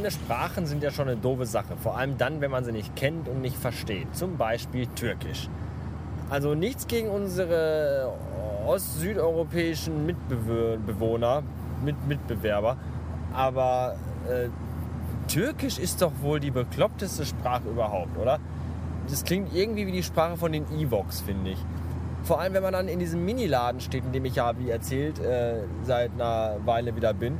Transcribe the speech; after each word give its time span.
Fremde 0.00 0.12
Sprachen 0.12 0.64
sind 0.64 0.82
ja 0.82 0.90
schon 0.90 1.08
eine 1.08 1.18
doofe 1.18 1.44
Sache. 1.44 1.76
Vor 1.76 1.98
allem 1.98 2.16
dann, 2.16 2.40
wenn 2.40 2.50
man 2.50 2.64
sie 2.64 2.72
nicht 2.72 2.96
kennt 2.96 3.28
und 3.28 3.42
nicht 3.42 3.54
versteht. 3.54 4.16
Zum 4.16 4.38
Beispiel 4.38 4.86
Türkisch. 4.86 5.50
Also 6.30 6.54
nichts 6.54 6.86
gegen 6.86 7.10
unsere 7.10 8.10
ost-südeuropäischen 8.66 10.06
Mitbewohner, 10.06 11.42
mit 11.84 11.96
Mitbewerber. 12.08 12.78
Aber 13.34 13.96
äh, 14.26 14.48
Türkisch 15.28 15.78
ist 15.78 16.00
doch 16.00 16.12
wohl 16.22 16.40
die 16.40 16.50
bekloppteste 16.50 17.26
Sprache 17.26 17.68
überhaupt, 17.68 18.16
oder? 18.16 18.38
Das 19.06 19.22
klingt 19.22 19.54
irgendwie 19.54 19.86
wie 19.86 19.92
die 19.92 20.02
Sprache 20.02 20.38
von 20.38 20.50
den 20.50 20.64
Evox, 20.78 21.20
finde 21.20 21.50
ich. 21.50 21.58
Vor 22.22 22.40
allem, 22.40 22.54
wenn 22.54 22.62
man 22.62 22.72
dann 22.72 22.88
in 22.88 23.00
diesem 23.00 23.22
Miniladen 23.22 23.82
steht, 23.82 24.06
in 24.06 24.12
dem 24.12 24.24
ich 24.24 24.36
ja, 24.36 24.58
wie 24.58 24.70
erzählt, 24.70 25.18
äh, 25.18 25.64
seit 25.82 26.12
einer 26.14 26.56
Weile 26.64 26.96
wieder 26.96 27.12
bin. 27.12 27.36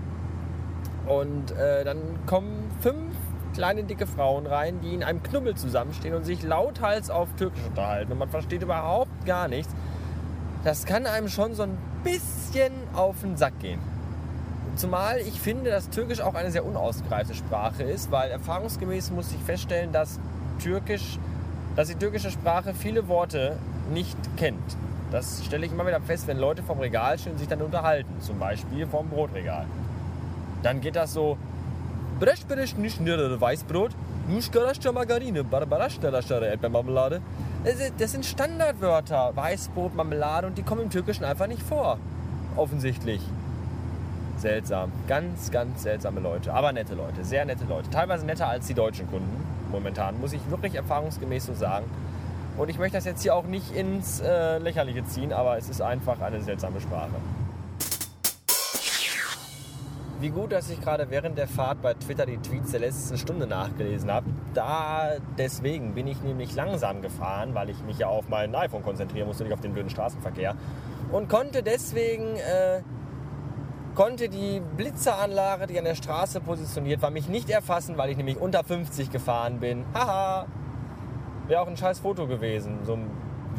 Und 1.07 1.53
äh, 1.53 1.85
dann 1.85 1.99
kommen 2.27 2.71
fünf 2.81 3.15
kleine 3.55 3.85
dicke 3.85 4.07
Frauen 4.07 4.47
rein, 4.47 4.81
die 4.81 4.95
in 4.95 5.03
einem 5.03 5.23
Knubbel 5.23 5.57
zusammenstehen 5.57 6.15
und 6.15 6.25
sich 6.25 6.43
lauthals 6.43 7.11
auf 7.11 7.29
Türkisch 7.37 7.65
unterhalten. 7.67 8.13
Und 8.13 8.19
man 8.19 8.29
versteht 8.29 8.63
überhaupt 8.63 9.27
gar 9.27 9.49
nichts. 9.49 9.75
Das 10.65 10.85
kann 10.85 11.07
einem 11.07 11.29
schon 11.29 11.55
so 11.55 11.65
ein 11.65 11.77
bisschen 12.05 12.73
auf 12.95 13.21
den 13.23 13.37
Sack 13.37 13.59
gehen. 13.61 13.81
Zumal 14.77 15.19
ich 15.19 15.41
finde, 15.41 15.71
dass 15.71 15.91
Türkisch 15.91 16.21
auch 16.21 16.35
eine 16.35 16.51
sehr 16.51 16.65
unausgereifte 16.65 17.35
Sprache 17.35 17.83
ist, 17.83 18.11
weil 18.11 18.31
erfahrungsgemäß 18.31 19.11
muss 19.11 19.33
ich 19.33 19.43
feststellen, 19.43 19.93
dass 19.93 20.21
Türkisch, 20.63 21.19
dass 21.77 21.89
die 21.89 21.97
türkische 21.97 22.31
Sprache 22.31 22.73
viele 22.75 23.09
Worte 23.09 23.57
nicht 23.93 24.17
kennt. 24.37 24.77
Das 25.11 25.45
stelle 25.45 25.67
ich 25.67 25.73
immer 25.73 25.87
wieder 25.87 26.01
fest, 26.01 26.29
wenn 26.29 26.39
Leute 26.39 26.63
vom 26.63 26.79
Regal 26.79 27.19
stehen 27.19 27.33
und 27.33 27.39
sich 27.39 27.49
dann 27.49 27.63
unterhalten, 27.63 28.21
zum 28.21 28.39
Beispiel 28.39 28.87
vom 28.87 29.09
Brotregal. 29.09 29.67
Dann 30.63 30.81
geht 30.81 30.97
das 30.97 31.13
so, 31.13 31.39
Bresch, 32.19 32.45
bresch, 32.47 32.77
nicht 32.77 33.01
Weißbrot, 33.01 33.93
Nuschkarascha 34.29 34.93
Margarine, 34.93 35.43
Barbarashtarashara 35.43 36.47
Erdbeermarmelade. 36.47 37.21
Das 37.99 38.13
sind 38.13 38.25
Standardwörter, 38.25 39.33
Weißbrot, 39.35 39.95
Marmelade 39.95 40.47
und 40.47 40.59
die 40.59 40.63
kommen 40.63 40.83
im 40.83 40.91
Türkischen 40.91 41.25
einfach 41.25 41.47
nicht 41.47 41.63
vor. 41.63 41.99
Offensichtlich. 42.57 43.21
Seltsam. 44.39 44.93
Ganz, 45.07 45.51
ganz 45.51 45.83
seltsame 45.83 46.21
Leute. 46.21 46.53
Aber 46.55 46.73
nette 46.73 46.95
Leute. 46.95 47.25
Sehr 47.25 47.45
nette 47.45 47.65
Leute. 47.65 47.91
Teilweise 47.91 48.25
netter 48.25 48.49
als 48.49 48.67
die 48.67 48.75
deutschen 48.75 49.11
Kunden. 49.11 49.45
Momentan. 49.71 50.21
Muss 50.21 50.33
ich 50.33 50.41
wirklich 50.51 50.75
erfahrungsgemäß 50.75 51.47
so 51.47 51.55
sagen. 51.55 51.85
Und 52.57 52.69
ich 52.69 52.79
möchte 52.79 52.97
das 52.97 53.05
jetzt 53.05 53.23
hier 53.23 53.35
auch 53.35 53.45
nicht 53.45 53.75
ins 53.75 54.21
äh, 54.21 54.59
Lächerliche 54.59 55.05
ziehen, 55.05 55.33
aber 55.33 55.59
es 55.59 55.69
ist 55.69 55.81
einfach 55.83 56.21
eine 56.21 56.41
seltsame 56.43 56.81
Sprache. 56.81 57.15
Wie 60.21 60.29
gut, 60.29 60.53
dass 60.53 60.69
ich 60.69 60.79
gerade 60.83 61.09
während 61.09 61.39
der 61.39 61.49
Fahrt 61.49 61.81
bei 61.81 61.95
Twitter 61.95 62.27
die 62.27 62.37
Tweets 62.37 62.73
der 62.73 62.81
letzten 62.81 63.17
Stunde 63.17 63.47
nachgelesen 63.47 64.13
habe. 64.13 64.27
Da 64.53 65.13
deswegen 65.39 65.95
bin 65.95 66.07
ich 66.07 66.21
nämlich 66.21 66.55
langsam 66.55 67.01
gefahren, 67.01 67.55
weil 67.55 67.71
ich 67.71 67.83
mich 67.85 67.99
ja 67.99 68.09
auf 68.09 68.29
mein 68.29 68.55
iPhone 68.55 68.83
konzentrieren 68.83 69.29
musste, 69.29 69.45
nicht 69.45 69.55
auf 69.55 69.63
den 69.63 69.73
blöden 69.73 69.89
Straßenverkehr. 69.89 70.57
Und 71.11 71.31
konnte 71.31 71.63
deswegen 71.63 72.37
äh, 72.37 72.83
konnte 73.95 74.29
die 74.29 74.61
Blitzeranlage, 74.77 75.67
die 75.67 75.79
an 75.79 75.87
der 75.87 75.95
Straße 75.95 76.43
positioniert 76.43 77.01
war, 77.01 77.11
mich 77.11 77.31
nicht 77.31 77.49
erfassen, 77.49 77.97
weil 77.97 78.11
ich 78.11 78.19
nämlich 78.19 78.37
unter 78.37 78.63
50 78.63 79.11
gefahren 79.11 79.59
bin. 79.59 79.87
Haha! 79.95 80.45
Wäre 81.49 81.63
auch 81.63 81.67
ein 81.67 81.79
scheiß 81.79 81.99
Foto 82.01 82.27
gewesen. 82.27 82.81
So 82.85 82.93
ein 82.93 83.11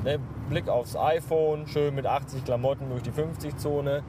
ne, 0.03 0.19
Blick 0.47 0.69
aufs 0.69 0.95
iPhone, 0.95 1.65
schön 1.65 1.95
mit 1.95 2.05
80 2.05 2.45
Klamotten 2.45 2.87
durch 2.89 3.01
die 3.01 3.11
50-Zone. 3.11 4.03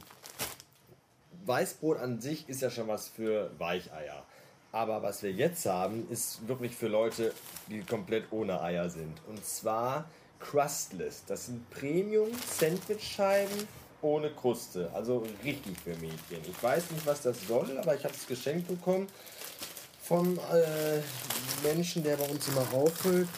Weißbrot 1.45 1.97
an 1.97 2.21
sich 2.21 2.47
ist 2.49 2.61
ja 2.61 2.69
schon 2.69 2.87
was 2.87 3.07
für 3.07 3.51
Weicheier. 3.57 4.23
Aber 4.71 5.01
was 5.01 5.23
wir 5.23 5.31
jetzt 5.31 5.65
haben, 5.65 6.09
ist 6.09 6.47
wirklich 6.47 6.75
für 6.75 6.87
Leute, 6.87 7.33
die 7.69 7.81
komplett 7.81 8.25
ohne 8.31 8.61
Eier 8.61 8.89
sind. 8.89 9.21
Und 9.27 9.45
zwar 9.45 10.05
Crustless. 10.39 11.23
Das 11.25 11.45
sind 11.45 11.69
Premium-Sandwich-Scheiben 11.69 13.67
ohne 14.01 14.31
Kruste. 14.31 14.89
Also 14.93 15.25
richtig 15.43 15.77
für 15.79 15.95
Mädchen. 15.95 16.41
Ich 16.49 16.61
weiß 16.61 16.91
nicht, 16.91 17.05
was 17.05 17.21
das 17.21 17.47
soll, 17.47 17.77
aber 17.77 17.95
ich 17.95 18.03
habe 18.03 18.13
es 18.13 18.27
geschenkt 18.27 18.67
bekommen 18.67 19.07
vom 20.01 20.37
äh, 20.37 21.01
Menschen, 21.63 22.03
der 22.03 22.17
bei 22.17 22.25
uns 22.25 22.47
immer 22.47 22.67
auffüllt. 22.73 23.29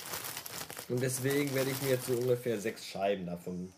Und 0.89 1.01
deswegen 1.01 1.53
werde 1.53 1.69
ich 1.71 1.81
mir 1.81 1.91
jetzt 1.91 2.07
so 2.07 2.13
ungefähr 2.13 2.59
sechs 2.59 2.85
Scheiben 2.85 3.25
davon 3.25 3.71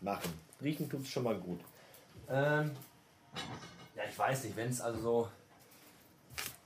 machen. 0.00 0.32
Riechen 0.62 0.88
tut 0.88 1.02
es 1.02 1.08
schon 1.10 1.24
mal 1.24 1.36
gut. 1.36 1.60
Ähm, 2.28 2.72
ja, 3.96 4.02
ich 4.08 4.18
weiß 4.18 4.44
nicht, 4.44 4.56
wenn 4.56 4.70
es 4.70 4.80
also 4.80 5.00
so 5.00 5.28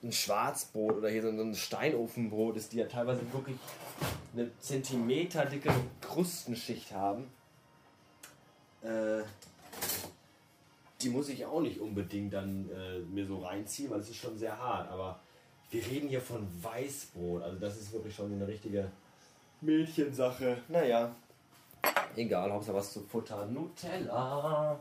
ein 0.03 0.13
Schwarzbrot 0.13 0.97
oder 0.97 1.09
hier 1.09 1.23
so 1.23 1.29
ein 1.29 1.55
Steinofenbrot 1.55 2.57
ist, 2.57 2.73
die 2.73 2.79
ja 2.79 2.87
teilweise 2.87 3.21
wirklich 3.33 3.57
eine 4.33 4.51
Zentimeter 4.61 5.47
dicke 5.47 5.73
Krustenschicht 6.01 6.93
haben. 6.93 7.25
Äh, 8.83 9.23
die 11.03 11.09
muss 11.09 11.29
ich 11.29 11.45
auch 11.45 11.61
nicht 11.61 11.81
unbedingt 11.81 12.33
dann 12.33 12.71
äh, 12.71 12.99
mir 13.01 13.27
so 13.27 13.39
reinziehen, 13.39 13.91
weil 13.91 14.01
es 14.01 14.11
ist 14.11 14.17
schon 14.17 14.39
sehr 14.39 14.59
hart. 14.59 14.91
Aber 14.91 15.21
wir 15.71 15.85
reden 15.85 16.09
hier 16.09 16.21
von 16.21 16.47
Weißbrot. 16.63 17.43
Also 17.43 17.59
das 17.59 17.77
ist 17.77 17.93
wirklich 17.93 18.15
schon 18.15 18.33
eine 18.33 18.47
richtige 18.47 18.91
Mädchensache. 19.61 20.59
Naja, 20.69 21.15
egal, 22.17 22.53
Hauptsache 22.53 22.77
was 22.77 22.93
zu 22.93 23.01
futtern. 23.01 23.53
Nutella 23.53 24.79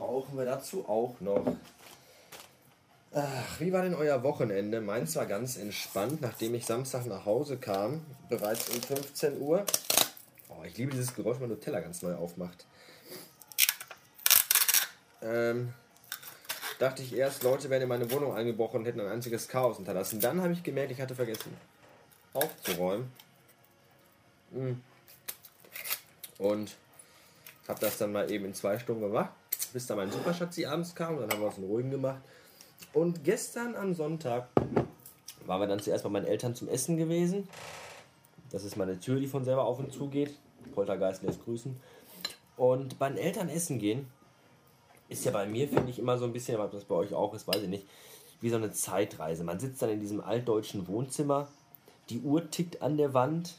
brauchen 0.00 0.38
wir 0.38 0.46
dazu 0.46 0.88
auch 0.88 1.20
noch. 1.20 1.44
Ach, 3.12 3.60
wie 3.60 3.72
war 3.72 3.82
denn 3.82 3.94
euer 3.94 4.22
Wochenende? 4.22 4.80
Meins 4.80 5.14
war 5.16 5.26
ganz 5.26 5.56
entspannt, 5.56 6.20
nachdem 6.22 6.54
ich 6.54 6.64
Samstag 6.64 7.06
nach 7.06 7.26
Hause 7.26 7.58
kam, 7.58 8.04
bereits 8.28 8.70
um 8.70 8.80
15 8.80 9.40
Uhr. 9.40 9.64
Oh, 10.48 10.64
ich 10.64 10.76
liebe 10.78 10.92
dieses 10.92 11.14
Geräusch, 11.14 11.34
wenn 11.34 11.48
man 11.48 11.50
Nutella 11.50 11.80
ganz 11.80 12.02
neu 12.02 12.14
aufmacht. 12.14 12.64
Ähm, 15.22 15.74
dachte 16.78 17.02
ich 17.02 17.14
erst, 17.14 17.42
Leute 17.42 17.68
wären 17.68 17.82
in 17.82 17.88
meine 17.88 18.10
Wohnung 18.10 18.34
eingebrochen 18.34 18.80
und 18.80 18.86
hätten 18.86 19.00
ein 19.00 19.08
einziges 19.08 19.48
Chaos 19.48 19.76
hinterlassen. 19.76 20.20
Dann 20.20 20.40
habe 20.40 20.54
ich 20.54 20.62
gemerkt, 20.62 20.92
ich 20.92 21.00
hatte 21.00 21.14
vergessen 21.14 21.54
aufzuräumen. 22.32 23.12
Hm. 24.52 24.80
Und 26.38 26.76
habe 27.68 27.80
das 27.80 27.98
dann 27.98 28.12
mal 28.12 28.30
eben 28.30 28.46
in 28.46 28.54
zwei 28.54 28.78
Stunden 28.78 29.02
gemacht, 29.02 29.30
bis 29.72 29.86
da 29.86 29.96
mein 29.96 30.10
Superschatzi 30.10 30.66
abends 30.66 30.94
kam. 30.94 31.18
Dann 31.18 31.30
haben 31.30 31.40
wir 31.40 31.48
es 31.48 31.58
in 31.58 31.64
ruhigen 31.64 31.90
gemacht. 31.90 32.22
Und 32.92 33.24
gestern 33.24 33.76
am 33.76 33.94
Sonntag 33.94 34.48
waren 35.46 35.60
wir 35.60 35.66
dann 35.66 35.80
zuerst 35.80 36.04
bei 36.04 36.10
meinen 36.10 36.26
Eltern 36.26 36.54
zum 36.54 36.68
Essen 36.68 36.96
gewesen. 36.96 37.48
Das 38.50 38.64
ist 38.64 38.76
meine 38.76 38.98
Tür, 38.98 39.20
die 39.20 39.26
von 39.26 39.44
selber 39.44 39.64
auf 39.64 39.78
und 39.78 39.92
zu 39.92 40.08
geht. 40.08 40.34
Poltergeist 40.74 41.22
lässt 41.22 41.44
grüßen. 41.44 41.76
Und 42.56 42.98
bei 42.98 43.08
den 43.08 43.18
Eltern 43.18 43.48
essen 43.48 43.78
gehen 43.78 44.06
ist 45.08 45.24
ja 45.24 45.32
bei 45.32 45.46
mir, 45.46 45.68
finde 45.68 45.90
ich, 45.90 45.98
immer 45.98 46.18
so 46.18 46.24
ein 46.24 46.32
bisschen, 46.32 46.58
was 46.58 46.70
das 46.70 46.84
bei 46.84 46.94
euch 46.94 47.14
auch 47.14 47.34
ist, 47.34 47.48
weiß 47.48 47.62
ich 47.62 47.68
nicht, 47.68 47.86
wie 48.40 48.50
so 48.50 48.56
eine 48.56 48.72
Zeitreise. 48.72 49.44
Man 49.44 49.58
sitzt 49.58 49.82
dann 49.82 49.90
in 49.90 50.00
diesem 50.00 50.20
altdeutschen 50.20 50.86
Wohnzimmer, 50.86 51.48
die 52.10 52.20
Uhr 52.20 52.50
tickt 52.50 52.82
an 52.82 52.96
der 52.96 53.12
Wand 53.14 53.54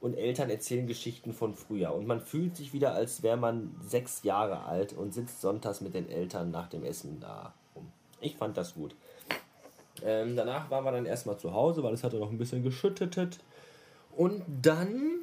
und 0.00 0.14
Eltern 0.14 0.50
erzählen 0.50 0.86
Geschichten 0.86 1.32
von 1.32 1.54
früher. 1.54 1.94
Und 1.94 2.06
man 2.06 2.20
fühlt 2.20 2.56
sich 2.56 2.72
wieder, 2.72 2.94
als 2.94 3.22
wäre 3.22 3.36
man 3.36 3.74
sechs 3.82 4.22
Jahre 4.22 4.64
alt 4.64 4.92
und 4.92 5.12
sitzt 5.12 5.40
sonntags 5.40 5.80
mit 5.80 5.94
den 5.94 6.08
Eltern 6.08 6.50
nach 6.50 6.68
dem 6.68 6.84
Essen 6.84 7.20
da 7.20 7.52
ich 8.20 8.36
fand 8.36 8.56
das 8.56 8.74
gut. 8.74 8.94
Ähm, 10.02 10.36
danach 10.36 10.70
waren 10.70 10.84
wir 10.84 10.92
dann 10.92 11.06
erstmal 11.06 11.38
zu 11.38 11.52
Hause, 11.52 11.82
weil 11.82 11.94
es 11.94 12.04
hatte 12.04 12.16
noch 12.16 12.30
ein 12.30 12.38
bisschen 12.38 12.62
geschüttet. 12.62 13.38
Und 14.16 14.42
dann 14.62 15.20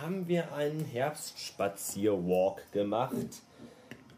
haben 0.00 0.26
wir 0.28 0.52
einen 0.52 0.84
Herbstspazierwalk 0.84 2.72
gemacht. 2.72 3.12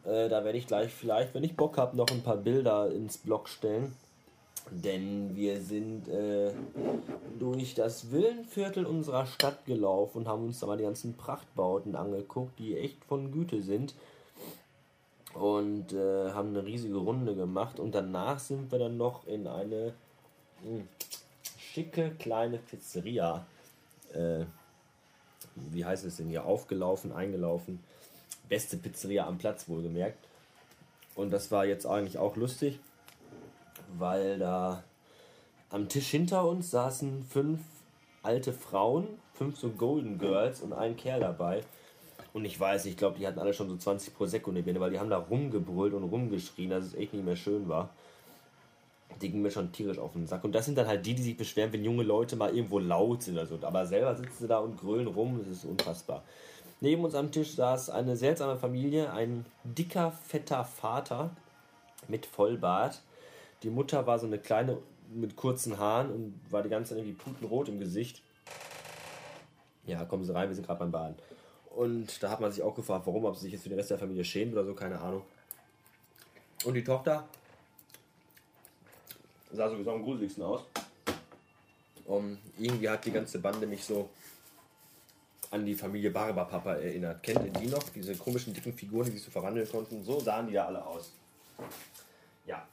Äh, 0.05 0.29
da 0.29 0.45
werde 0.45 0.59
ich 0.59 0.67
gleich 0.67 0.93
vielleicht, 0.93 1.35
wenn 1.35 1.45
ich 1.45 1.57
Bock 1.57 1.77
habe, 1.77 1.97
noch 1.97 2.11
ein 2.11 2.23
paar 2.23 2.37
Bilder 2.37 2.91
ins 2.91 3.19
Blog 3.19 3.49
stellen. 3.49 3.95
Denn 4.71 5.35
wir 5.35 5.61
sind 5.61 6.09
äh, 6.09 6.53
durch 7.39 7.75
das 7.75 8.13
Villenviertel 8.13 8.85
unserer 8.85 9.27
Stadt 9.27 9.65
gelaufen 9.65 10.19
und 10.19 10.29
haben 10.29 10.45
uns 10.45 10.61
da 10.61 10.67
mal 10.67 10.77
die 10.77 10.85
ganzen 10.85 11.15
Prachtbauten 11.15 11.97
angeguckt, 11.97 12.59
die 12.59 12.77
echt 12.77 13.05
von 13.05 13.33
Güte 13.33 13.63
sind 13.63 13.95
und 15.35 15.93
äh, 15.93 16.33
haben 16.33 16.49
eine 16.49 16.65
riesige 16.65 16.97
Runde 16.97 17.35
gemacht 17.35 17.81
und 17.81 17.95
danach 17.95 18.39
sind 18.39 18.71
wir 18.71 18.79
dann 18.79 18.97
noch 18.97 19.27
in 19.27 19.47
eine 19.47 19.95
schicke 21.59 22.11
kleine 22.19 22.59
Pizzeria. 22.59 23.47
Äh, 24.13 24.45
wie 25.55 25.85
heißt 25.85 26.05
es 26.05 26.17
denn 26.17 26.29
hier? 26.29 26.45
Aufgelaufen, 26.45 27.13
eingelaufen. 27.13 27.81
Beste 28.49 28.77
Pizzeria 28.77 29.27
am 29.27 29.39
Platz, 29.39 29.69
wohlgemerkt. 29.69 30.19
Und 31.15 31.31
das 31.31 31.51
war 31.51 31.67
jetzt 31.67 31.87
eigentlich 31.87 32.19
auch 32.19 32.37
lustig, 32.37 32.79
weil 33.97 34.39
da 34.39 34.83
am 35.71 35.89
Tisch 35.89 36.09
hinter 36.09 36.47
uns 36.47 36.71
saßen 36.71 37.23
fünf 37.23 37.61
alte 38.23 38.53
Frauen, 38.53 39.07
fünf 39.35 39.59
so 39.59 39.71
Golden 39.71 40.19
Girls 40.19 40.61
und 40.61 40.73
ein 40.73 40.97
Kerl 40.97 41.21
dabei. 41.21 41.63
Und 42.33 42.45
ich 42.45 42.59
weiß, 42.59 42.87
ich 42.87 42.97
glaube, 42.97 43.19
die 43.19 43.27
hatten 43.27 43.39
alle 43.39 43.55
schon 43.55 43.69
so 43.69 43.77
20 43.77 44.15
Prosecco 44.15 44.51
in 44.51 44.57
der 44.57 44.63
Birne, 44.63 44.81
weil 44.81 44.91
die 44.91 44.99
haben 44.99 45.11
da 45.11 45.19
rumgebrüllt 45.19 45.95
und 45.95 46.05
rumgeschrien, 46.05 46.71
dass 46.71 46.85
es 46.85 46.95
echt 46.95 47.13
nicht 47.13 47.25
mehr 47.25 47.37
schön 47.37 47.69
war. 47.69 47.91
Die 49.21 49.31
gingen 49.31 49.43
mir 49.43 49.51
schon 49.51 49.73
tierisch 49.73 49.99
auf 49.99 50.13
den 50.13 50.27
Sack. 50.27 50.45
Und 50.45 50.53
das 50.53 50.67
sind 50.67 50.77
dann 50.79 50.87
halt 50.87 51.05
die, 51.05 51.15
die 51.15 51.23
sich 51.23 51.37
beschweren, 51.37 51.73
wenn 51.73 51.85
junge 51.85 52.03
Leute 52.03 52.37
mal 52.37 52.55
irgendwo 52.55 52.79
laut 52.79 53.23
sind 53.23 53.35
oder 53.35 53.47
so. 53.47 53.59
Aber 53.63 53.87
selber 53.87 54.15
sitzen 54.15 54.37
sie 54.39 54.47
da 54.47 54.59
und 54.59 54.79
grölen 54.79 55.07
rum, 55.07 55.39
das 55.39 55.49
ist 55.49 55.65
unfassbar. 55.65 56.23
Neben 56.81 57.03
uns 57.03 57.15
am 57.15 57.33
Tisch 57.33 57.57
saß 57.57 57.91
eine 57.91 58.17
seltsame 58.17 58.57
Familie, 58.57 59.13
ein 59.13 59.45
dicker, 59.65 60.13
fetter 60.13 60.65
Vater 60.65 61.31
mit 62.07 62.27
Vollbart. 62.27 63.01
Die 63.63 63.71
Mutter 63.71 64.07
war 64.07 64.19
so 64.19 64.27
eine 64.27 64.39
kleine 64.39 64.79
mit 65.11 65.37
kurzen 65.37 65.79
Haaren 65.79 66.11
und 66.11 66.41
war 66.51 66.63
die 66.63 66.69
ganze 66.69 66.91
Zeit 66.91 66.99
irgendwie 66.99 67.17
putenrot 67.17 67.69
im 67.69 67.79
Gesicht. 67.79 68.23
Ja, 69.87 70.05
kommen 70.05 70.25
Sie 70.25 70.35
rein, 70.35 70.49
wir 70.49 70.55
sind 70.55 70.67
gerade 70.67 70.81
beim 70.81 70.91
Baden. 70.91 71.17
Und 71.71 72.23
da 72.23 72.31
hat 72.31 72.41
man 72.41 72.53
sich 72.53 72.63
auch 72.63 72.75
gefragt, 72.75 73.07
warum, 73.07 73.25
ob 73.25 73.37
sie 73.37 73.43
sich 73.43 73.53
jetzt 73.53 73.63
für 73.63 73.69
den 73.69 73.79
Rest 73.79 73.91
der 73.91 73.99
Familie 73.99 74.25
schämt 74.25 74.53
oder 74.53 74.65
so, 74.65 74.75
keine 74.75 75.01
Ahnung. 75.01 75.23
Und 76.65 76.75
die 76.75 76.85
Tochter 76.85 77.27
sah 79.53 79.71
sowieso 79.71 79.93
am 79.93 80.03
gruseligsten 80.03 80.43
aus. 80.43 80.65
Um, 82.05 82.39
irgendwie 82.59 82.89
hat 82.89 83.05
die 83.05 83.13
ganze 83.13 83.39
Bande 83.39 83.67
mich 83.67 83.85
so 83.85 84.09
an 85.51 85.65
die 85.65 85.75
Familie 85.75 86.11
Barbapapa 86.11 86.75
erinnert. 86.75 87.23
Kennt 87.23 87.45
ihr 87.45 87.53
die 87.53 87.67
noch? 87.67 87.83
Diese 87.91 88.15
komischen 88.17 88.53
dicken 88.53 88.73
Figuren, 88.73 89.07
die 89.07 89.13
sich 89.13 89.23
so 89.23 89.31
verwandeln 89.31 89.69
konnten. 89.71 90.03
So 90.03 90.21
sahen 90.21 90.47
die 90.47 90.55
da 90.55 90.67
alle 90.67 90.85
aus. 90.85 91.13
Ja. 92.47 92.67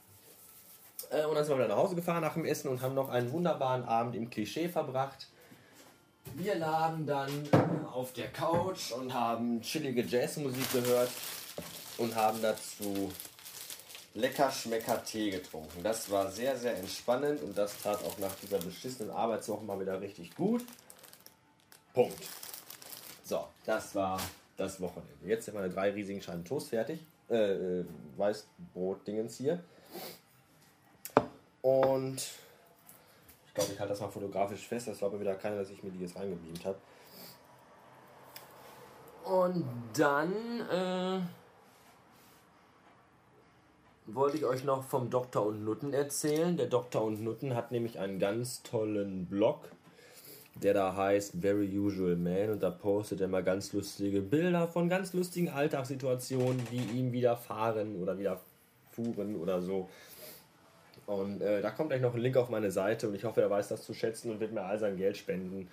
Äh, 1.10 1.24
und 1.24 1.34
dann 1.34 1.44
sind 1.44 1.56
wir 1.56 1.64
wieder 1.64 1.74
nach 1.74 1.82
Hause 1.82 1.94
gefahren 1.94 2.22
nach 2.22 2.34
dem 2.34 2.44
Essen 2.44 2.68
und 2.68 2.82
haben 2.82 2.94
noch 2.94 3.08
einen 3.08 3.30
wunderbaren 3.32 3.84
Abend 3.84 4.16
im 4.16 4.30
Klischee 4.30 4.68
verbracht. 4.68 5.28
Wir 6.34 6.56
lagen 6.56 7.06
dann 7.06 7.30
auf 7.92 8.12
der 8.12 8.28
Couch 8.32 8.92
und 8.92 9.14
haben 9.14 9.60
chillige 9.62 10.02
Jazzmusik 10.02 10.72
gehört 10.72 11.10
und 11.98 12.14
haben 12.14 12.42
dazu 12.42 13.10
lecker 14.14 14.50
Schmecker 14.50 15.02
Tee 15.04 15.30
getrunken. 15.30 15.82
Das 15.82 16.10
war 16.10 16.30
sehr, 16.30 16.56
sehr 16.56 16.76
entspannend 16.76 17.42
und 17.42 17.56
das 17.56 17.80
tat 17.80 18.02
auch 18.04 18.18
nach 18.18 18.34
dieser 18.36 18.58
beschissenen 18.58 19.10
Arbeitswoche 19.10 19.64
mal 19.64 19.78
wieder 19.80 20.00
richtig 20.00 20.34
gut. 20.34 20.64
Punkt. 21.94 22.22
So, 23.24 23.46
das 23.64 23.94
war 23.94 24.20
das 24.56 24.80
Wochenende. 24.80 25.26
Jetzt 25.26 25.46
sind 25.46 25.54
meine 25.54 25.70
drei 25.70 25.90
riesigen 25.90 26.20
Scheiben 26.20 26.44
Toast 26.44 26.68
fertig. 26.68 27.00
Äh, 27.30 27.80
äh 27.80 27.84
Weißbrot-Dingens 28.16 29.36
hier. 29.36 29.62
Und 31.66 32.18
ich 33.48 33.54
glaube, 33.54 33.72
ich 33.72 33.80
halte 33.80 33.92
das 33.92 34.00
mal 34.00 34.08
fotografisch 34.08 34.68
fest. 34.68 34.86
Das 34.86 34.98
glaube 34.98 35.18
wieder 35.18 35.34
keiner, 35.34 35.56
dass 35.56 35.70
ich 35.70 35.82
mir 35.82 35.90
die 35.90 35.98
jetzt 35.98 36.14
reingebeamt 36.14 36.64
habe. 36.64 36.78
Und 39.24 39.64
dann 39.98 40.32
äh, 40.70 41.18
wollte 44.06 44.36
ich 44.36 44.44
euch 44.44 44.62
noch 44.62 44.84
vom 44.84 45.10
Doktor 45.10 45.44
und 45.44 45.64
Nutten 45.64 45.92
erzählen. 45.92 46.56
Der 46.56 46.66
Doktor 46.66 47.02
und 47.02 47.20
Nutten 47.24 47.56
hat 47.56 47.72
nämlich 47.72 47.98
einen 47.98 48.20
ganz 48.20 48.62
tollen 48.62 49.26
Blog, 49.26 49.68
der 50.54 50.72
da 50.72 50.94
heißt 50.94 51.34
Very 51.40 51.76
Usual 51.76 52.14
Man 52.14 52.50
und 52.50 52.62
da 52.62 52.70
postet 52.70 53.20
er 53.20 53.26
mal 53.26 53.42
ganz 53.42 53.72
lustige 53.72 54.22
Bilder 54.22 54.68
von 54.68 54.88
ganz 54.88 55.14
lustigen 55.14 55.48
Alltagssituationen, 55.48 56.64
die 56.70 56.96
ihm 56.96 57.10
widerfahren 57.10 58.00
oder 58.00 58.16
widerfuhren 58.16 59.34
oder 59.34 59.60
so. 59.60 59.88
Und 61.06 61.40
äh, 61.40 61.62
da 61.62 61.70
kommt 61.70 61.90
gleich 61.90 62.00
noch 62.00 62.14
ein 62.14 62.20
Link 62.20 62.36
auf 62.36 62.48
meine 62.48 62.70
Seite 62.70 63.08
und 63.08 63.14
ich 63.14 63.24
hoffe, 63.24 63.40
er 63.40 63.50
weiß 63.50 63.68
das 63.68 63.84
zu 63.84 63.94
schätzen 63.94 64.30
und 64.30 64.40
wird 64.40 64.52
mir 64.52 64.62
all 64.62 64.78
sein 64.78 64.96
Geld 64.96 65.16
spenden. 65.16 65.68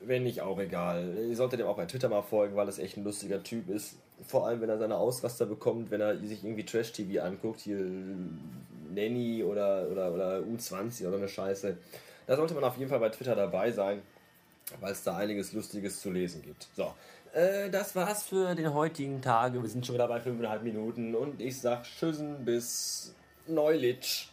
Wenn 0.00 0.24
nicht, 0.24 0.42
auch 0.42 0.58
egal. 0.58 1.14
Ihr 1.28 1.36
solltet 1.36 1.60
ihm 1.60 1.66
auch 1.66 1.76
bei 1.76 1.86
Twitter 1.86 2.08
mal 2.08 2.22
folgen, 2.22 2.56
weil 2.56 2.68
es 2.68 2.78
echt 2.78 2.96
ein 2.96 3.04
lustiger 3.04 3.42
Typ 3.42 3.70
ist. 3.70 3.96
Vor 4.26 4.46
allem, 4.46 4.60
wenn 4.60 4.68
er 4.68 4.78
seine 4.78 4.96
Ausraster 4.96 5.46
bekommt, 5.46 5.90
wenn 5.90 6.00
er 6.00 6.18
sich 6.18 6.44
irgendwie 6.44 6.64
Trash-TV 6.64 7.22
anguckt, 7.22 7.60
hier 7.60 7.78
Nanny 8.94 9.44
oder, 9.44 9.88
oder, 9.90 10.12
oder 10.12 10.38
U20 10.40 11.06
oder 11.06 11.16
eine 11.16 11.28
Scheiße. 11.28 11.76
Da 12.26 12.36
sollte 12.36 12.54
man 12.54 12.64
auf 12.64 12.76
jeden 12.76 12.90
Fall 12.90 13.00
bei 13.00 13.10
Twitter 13.10 13.36
dabei 13.36 13.70
sein, 13.70 14.02
weil 14.80 14.92
es 14.92 15.02
da 15.04 15.16
einiges 15.16 15.52
Lustiges 15.52 16.00
zu 16.00 16.10
lesen 16.10 16.42
gibt. 16.42 16.68
So, 16.74 16.92
äh, 17.32 17.70
das 17.70 17.94
war's 17.94 18.24
für 18.24 18.54
den 18.54 18.72
heutigen 18.74 19.22
Tag. 19.22 19.54
Wir 19.54 19.68
sind 19.68 19.86
schon 19.86 19.94
wieder 19.94 20.08
bei 20.08 20.18
5,5 20.18 20.60
Minuten 20.60 21.14
und 21.14 21.40
ich 21.40 21.60
sag 21.60 21.84
Tschüssen 21.84 22.44
bis 22.44 23.14
Neulitsch. 23.46 24.28